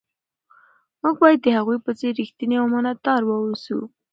موږ 1.01 1.15
باید 1.23 1.39
د 1.43 1.47
هغوی 1.57 1.77
په 1.85 1.91
څیر 1.99 2.13
ریښتیني 2.19 2.55
او 2.59 2.65
امانتدار 2.67 3.21
واوسو. 3.25 3.79